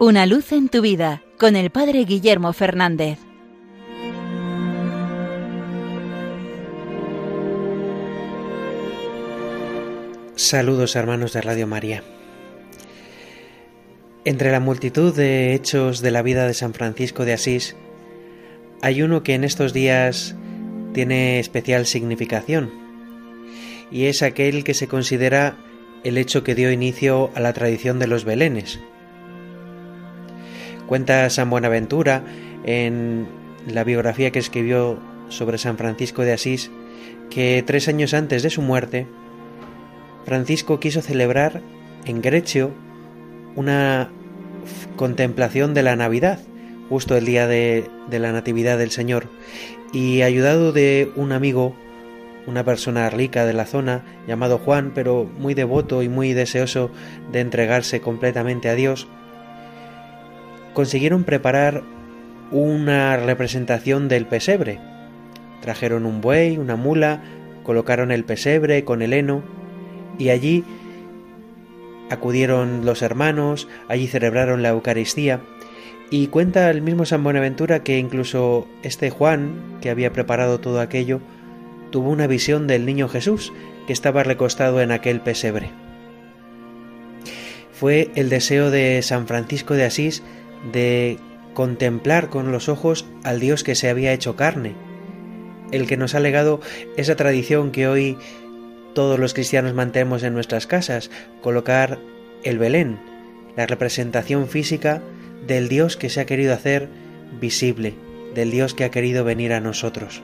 Una 0.00 0.26
luz 0.26 0.50
en 0.50 0.68
tu 0.68 0.82
vida 0.82 1.22
con 1.38 1.54
el 1.54 1.70
Padre 1.70 2.04
Guillermo 2.04 2.52
Fernández. 2.52 3.20
Saludos 10.34 10.96
hermanos 10.96 11.32
de 11.32 11.42
Radio 11.42 11.68
María. 11.68 12.02
Entre 14.24 14.50
la 14.50 14.58
multitud 14.58 15.14
de 15.14 15.54
hechos 15.54 16.00
de 16.00 16.10
la 16.10 16.22
vida 16.22 16.48
de 16.48 16.54
San 16.54 16.74
Francisco 16.74 17.24
de 17.24 17.34
Asís, 17.34 17.76
hay 18.82 19.00
uno 19.00 19.22
que 19.22 19.34
en 19.34 19.44
estos 19.44 19.72
días 19.72 20.34
tiene 20.92 21.38
especial 21.38 21.86
significación, 21.86 22.72
y 23.92 24.06
es 24.06 24.24
aquel 24.24 24.64
que 24.64 24.74
se 24.74 24.88
considera 24.88 25.56
el 26.02 26.18
hecho 26.18 26.42
que 26.42 26.56
dio 26.56 26.72
inicio 26.72 27.30
a 27.36 27.40
la 27.40 27.52
tradición 27.52 28.00
de 28.00 28.08
los 28.08 28.24
belenes. 28.24 28.80
Cuenta 30.86 31.28
San 31.30 31.50
Buenaventura 31.50 32.24
en 32.64 33.26
la 33.66 33.84
biografía 33.84 34.30
que 34.30 34.38
escribió 34.38 34.98
sobre 35.28 35.58
San 35.58 35.78
Francisco 35.78 36.22
de 36.22 36.32
Asís 36.32 36.70
que 37.30 37.64
tres 37.66 37.88
años 37.88 38.14
antes 38.14 38.42
de 38.42 38.50
su 38.50 38.62
muerte, 38.62 39.06
Francisco 40.24 40.80
quiso 40.80 41.02
celebrar 41.02 41.62
en 42.04 42.22
Grecio 42.22 42.70
una 43.56 44.10
contemplación 44.96 45.74
de 45.74 45.82
la 45.82 45.96
Navidad, 45.96 46.40
justo 46.88 47.16
el 47.16 47.24
día 47.24 47.46
de, 47.46 47.88
de, 48.08 48.18
la 48.18 48.32
Natividad 48.32 48.78
del 48.78 48.90
Señor, 48.90 49.28
y 49.92 50.22
ayudado 50.22 50.72
de 50.72 51.10
un 51.16 51.32
amigo, 51.32 51.74
una 52.46 52.64
persona 52.64 53.08
rica 53.10 53.44
de 53.46 53.52
la 53.52 53.66
zona, 53.66 54.04
llamado 54.26 54.58
Juan, 54.58 54.92
pero 54.94 55.24
muy 55.24 55.54
devoto 55.54 56.02
y 56.02 56.08
muy 56.08 56.32
deseoso 56.32 56.90
de 57.32 57.40
entregarse 57.40 58.00
completamente 58.00 58.68
a 58.68 58.74
Dios, 58.74 59.08
consiguieron 60.74 61.24
preparar 61.24 61.82
una 62.50 63.16
representación 63.16 64.08
del 64.08 64.26
pesebre. 64.26 64.78
Trajeron 65.62 66.04
un 66.04 66.20
buey, 66.20 66.58
una 66.58 66.76
mula, 66.76 67.22
colocaron 67.62 68.12
el 68.12 68.24
pesebre 68.24 68.84
con 68.84 69.00
el 69.00 69.14
heno 69.14 69.42
y 70.18 70.28
allí 70.28 70.64
acudieron 72.10 72.84
los 72.84 73.02
hermanos, 73.02 73.66
allí 73.88 74.06
celebraron 74.06 74.62
la 74.62 74.68
Eucaristía 74.70 75.40
y 76.10 76.28
cuenta 76.28 76.70
el 76.70 76.82
mismo 76.82 77.06
San 77.06 77.24
Buenaventura 77.24 77.82
que 77.82 77.98
incluso 77.98 78.68
este 78.82 79.10
Juan, 79.10 79.78
que 79.80 79.90
había 79.90 80.12
preparado 80.12 80.60
todo 80.60 80.80
aquello, 80.80 81.20
tuvo 81.90 82.10
una 82.10 82.26
visión 82.26 82.66
del 82.66 82.86
niño 82.86 83.08
Jesús 83.08 83.52
que 83.86 83.92
estaba 83.92 84.22
recostado 84.22 84.80
en 84.80 84.92
aquel 84.92 85.20
pesebre. 85.20 85.70
Fue 87.72 88.10
el 88.14 88.28
deseo 88.28 88.70
de 88.70 89.02
San 89.02 89.26
Francisco 89.26 89.74
de 89.74 89.84
Asís 89.84 90.22
de 90.72 91.18
contemplar 91.54 92.30
con 92.30 92.52
los 92.52 92.68
ojos 92.68 93.06
al 93.22 93.40
Dios 93.40 93.64
que 93.64 93.74
se 93.74 93.88
había 93.88 94.12
hecho 94.12 94.36
carne, 94.36 94.74
el 95.70 95.86
que 95.86 95.96
nos 95.96 96.14
ha 96.14 96.20
legado 96.20 96.60
esa 96.96 97.16
tradición 97.16 97.70
que 97.70 97.88
hoy 97.88 98.18
todos 98.94 99.18
los 99.18 99.34
cristianos 99.34 99.74
mantenemos 99.74 100.22
en 100.22 100.34
nuestras 100.34 100.66
casas, 100.66 101.10
colocar 101.42 101.98
el 102.42 102.58
Belén, 102.58 102.98
la 103.56 103.66
representación 103.66 104.48
física 104.48 105.02
del 105.46 105.68
Dios 105.68 105.96
que 105.96 106.10
se 106.10 106.20
ha 106.20 106.26
querido 106.26 106.54
hacer 106.54 106.88
visible, 107.40 107.94
del 108.34 108.50
Dios 108.50 108.74
que 108.74 108.84
ha 108.84 108.90
querido 108.90 109.24
venir 109.24 109.52
a 109.52 109.60
nosotros. 109.60 110.22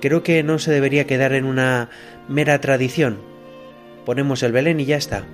Creo 0.00 0.22
que 0.22 0.42
no 0.42 0.58
se 0.58 0.72
debería 0.72 1.06
quedar 1.06 1.32
en 1.32 1.44
una 1.44 1.90
mera 2.28 2.60
tradición. 2.60 3.18
Ponemos 4.04 4.42
el 4.42 4.52
Belén 4.52 4.80
y 4.80 4.84
ya 4.84 4.96
está. 4.96 5.24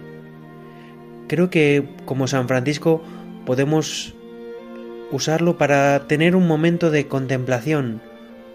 Creo 1.27 1.51
que 1.51 1.89
como 2.05 2.27
San 2.27 2.49
Francisco 2.49 3.03
podemos 3.49 4.13
usarlo 5.11 5.57
para 5.57 6.07
tener 6.07 6.37
un 6.37 6.47
momento 6.47 6.91
de 6.91 7.07
contemplación, 7.09 8.03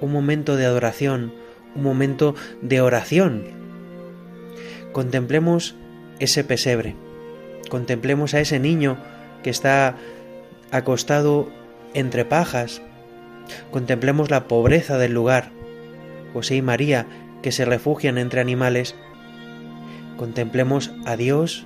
un 0.01 0.11
momento 0.11 0.55
de 0.55 0.67
adoración, 0.67 1.33
un 1.73 1.81
momento 1.81 2.35
de 2.61 2.79
oración. 2.79 3.43
Contemplemos 4.91 5.73
ese 6.19 6.43
pesebre, 6.43 6.95
contemplemos 7.71 8.35
a 8.35 8.39
ese 8.39 8.59
niño 8.59 8.99
que 9.41 9.49
está 9.49 9.97
acostado 10.69 11.49
entre 11.95 12.23
pajas, 12.23 12.83
contemplemos 13.71 14.29
la 14.29 14.47
pobreza 14.47 14.99
del 14.99 15.15
lugar, 15.15 15.49
José 16.33 16.57
y 16.57 16.61
María 16.61 17.07
que 17.41 17.51
se 17.51 17.65
refugian 17.65 18.19
entre 18.19 18.41
animales, 18.41 18.93
contemplemos 20.17 20.91
a 21.07 21.17
Dios 21.17 21.65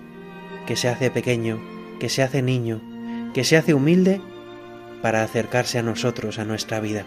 que 0.66 0.78
se 0.78 0.88
hace 0.88 1.12
pequeño, 1.12 1.60
que 2.00 2.08
se 2.08 2.24
hace 2.24 2.42
niño, 2.42 2.82
que 3.34 3.44
se 3.44 3.58
hace 3.58 3.74
humilde 3.74 4.22
para 5.02 5.24
acercarse 5.24 5.80
a 5.80 5.84
nosotros, 5.84 6.40
a 6.40 6.46
nuestra 6.46 6.80
vida. 6.80 7.06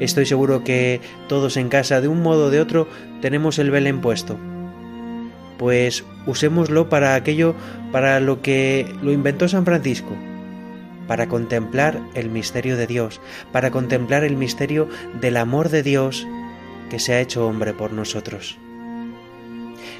Estoy 0.00 0.26
seguro 0.26 0.64
que 0.64 1.00
todos 1.28 1.56
en 1.56 1.68
casa, 1.68 2.00
de 2.00 2.08
un 2.08 2.22
modo 2.22 2.46
o 2.46 2.50
de 2.50 2.60
otro, 2.60 2.88
tenemos 3.20 3.58
el 3.58 3.70
Belén 3.70 4.00
puesto. 4.00 4.36
Pues 5.58 6.04
usémoslo 6.26 6.88
para 6.88 7.14
aquello 7.14 7.54
para 7.90 8.20
lo 8.20 8.42
que 8.42 8.86
lo 9.02 9.12
inventó 9.12 9.48
San 9.48 9.64
Francisco, 9.64 10.14
para 11.08 11.26
contemplar 11.26 12.00
el 12.14 12.30
misterio 12.30 12.76
de 12.76 12.86
Dios, 12.86 13.20
para 13.52 13.70
contemplar 13.70 14.24
el 14.24 14.36
misterio 14.36 14.88
del 15.20 15.36
amor 15.36 15.68
de 15.68 15.82
Dios 15.82 16.26
que 16.90 16.98
se 16.98 17.14
ha 17.14 17.20
hecho 17.20 17.46
hombre 17.46 17.74
por 17.74 17.92
nosotros 17.92 18.58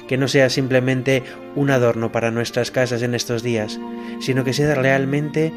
que 0.09 0.17
no 0.17 0.27
sea 0.27 0.49
simplemente 0.49 1.21
un 1.55 1.69
adorno 1.69 2.11
para 2.11 2.31
nuestras 2.31 2.71
casas 2.71 3.03
en 3.03 3.13
estos 3.13 3.43
días, 3.43 3.79
sino 4.19 4.43
que 4.43 4.53
sea 4.53 4.73
realmente 4.73 5.53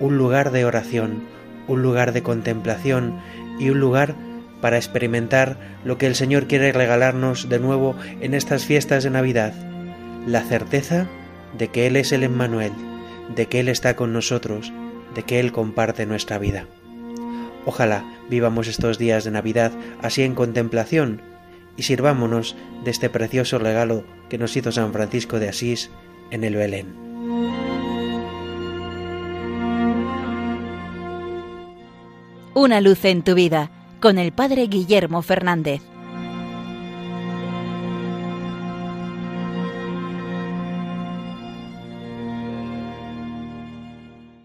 un 0.00 0.18
lugar 0.18 0.52
de 0.52 0.66
oración, 0.66 1.22
un 1.66 1.80
lugar 1.80 2.12
de 2.12 2.22
contemplación 2.22 3.18
y 3.58 3.70
un 3.70 3.80
lugar 3.80 4.16
para 4.60 4.76
experimentar 4.76 5.56
lo 5.82 5.96
que 5.96 6.06
el 6.06 6.14
Señor 6.14 6.46
quiere 6.46 6.72
regalarnos 6.72 7.48
de 7.48 7.58
nuevo 7.58 7.96
en 8.20 8.34
estas 8.34 8.66
fiestas 8.66 9.02
de 9.02 9.08
Navidad, 9.08 9.54
la 10.26 10.42
certeza 10.42 11.06
de 11.56 11.68
que 11.68 11.86
Él 11.86 11.96
es 11.96 12.12
el 12.12 12.22
Emmanuel, 12.22 12.72
de 13.34 13.46
que 13.46 13.60
Él 13.60 13.70
está 13.70 13.96
con 13.96 14.12
nosotros, 14.12 14.74
de 15.14 15.22
que 15.22 15.40
Él 15.40 15.52
comparte 15.52 16.04
nuestra 16.04 16.36
vida. 16.36 16.66
Ojalá 17.64 18.04
vivamos 18.28 18.68
estos 18.68 18.98
días 18.98 19.24
de 19.24 19.30
Navidad 19.30 19.72
así 20.02 20.22
en 20.22 20.34
contemplación, 20.34 21.22
y 21.76 21.82
sirvámonos 21.82 22.56
de 22.84 22.90
este 22.90 23.10
precioso 23.10 23.58
regalo 23.58 24.04
que 24.28 24.38
nos 24.38 24.56
hizo 24.56 24.72
San 24.72 24.92
Francisco 24.92 25.38
de 25.38 25.48
Asís 25.48 25.90
en 26.30 26.44
el 26.44 26.56
Belén. 26.56 26.94
Una 32.54 32.80
luz 32.80 33.04
en 33.04 33.22
tu 33.22 33.34
vida 33.34 33.70
con 34.00 34.18
el 34.18 34.32
Padre 34.32 34.66
Guillermo 34.68 35.22
Fernández. 35.22 35.82